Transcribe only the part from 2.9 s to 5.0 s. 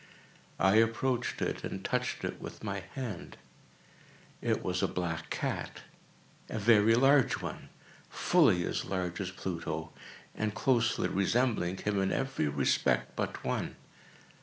hand. It was a